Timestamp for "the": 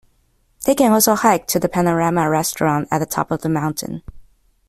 1.59-1.69, 2.97-3.05, 3.43-3.49